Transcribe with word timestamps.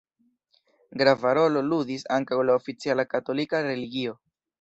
Grava 1.01 1.33
rolo 1.37 1.61
ludis 1.67 2.05
ankaŭ 2.15 2.39
la 2.51 2.55
oficiala 2.61 3.07
katolika 3.13 3.61
religio. 3.69 4.17